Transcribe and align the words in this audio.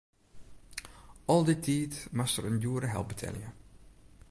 Al 1.31 1.41
dy 1.47 1.55
tiid 1.65 1.93
moast 2.17 2.37
er 2.39 2.47
in 2.49 2.59
djoere 2.61 2.89
help 2.95 3.07
betelje. 3.13 3.49